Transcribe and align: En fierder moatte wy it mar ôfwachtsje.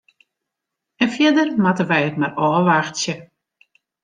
En 1.03 1.11
fierder 1.15 1.49
moatte 1.65 1.85
wy 1.91 1.99
it 2.07 2.19
mar 2.19 2.33
ôfwachtsje. 2.47 3.15